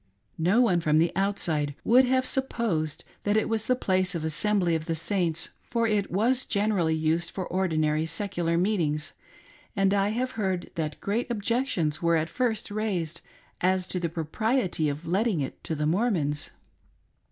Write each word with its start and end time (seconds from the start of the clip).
No 0.39 0.61
one 0.61 0.81
from 0.81 0.97
the 0.97 1.11
outside 1.15 1.75
would 1.83 2.05
have 2.05 2.25
supposed 2.25 3.03
that 3.23 3.37
it 3.37 3.47
was 3.47 3.67
the 3.67 3.75
place 3.75 4.15
of 4.15 4.23
assembly 4.25 4.73
of 4.73 4.87
the 4.87 4.95
Saints, 4.95 5.49
for 5.69 5.87
ifrwas 5.87 6.49
generally 6.49 6.95
used 6.95 7.29
for 7.29 7.45
ordinary 7.47 8.07
secular 8.07 8.57
meetings, 8.57 9.13
and 9.75 9.93
I 9.93 10.07
have 10.09 10.31
heard 10.31 10.71
that 10.73 10.99
great 11.01 11.29
objections 11.29 12.01
were 12.01 12.15
at 12.15 12.29
first 12.29 12.71
raised 12.71 13.21
as 13.61 13.87
to 13.89 13.99
the 13.99 14.09
propriety 14.09 14.89
of 14.89 15.05
letting 15.05 15.39
it 15.39 15.63
to 15.65 15.75
the 15.75 15.85
Mormons. 15.85 16.49